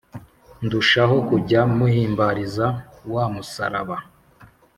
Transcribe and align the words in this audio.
Ndu- 0.65 0.85
shaho 0.89 1.15
kujya 1.29 1.61
muhimbariza 1.77 2.65
Wa 3.13 3.23
musaraba. 3.33 3.97